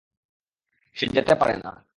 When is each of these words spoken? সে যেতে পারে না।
সে 0.95 1.05
যেতে 1.07 1.35
পারে 1.35 1.55
না। 1.57 1.71